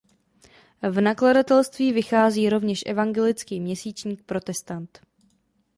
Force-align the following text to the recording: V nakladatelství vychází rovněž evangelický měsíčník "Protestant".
V 0.81 1.01
nakladatelství 1.01 1.93
vychází 1.93 2.49
rovněž 2.49 2.83
evangelický 2.85 3.59
měsíčník 3.59 4.23
"Protestant". 4.23 4.99